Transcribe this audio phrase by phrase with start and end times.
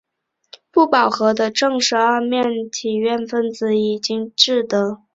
[0.71, 5.03] 不饱和的正十二面体烷分子也已经制得。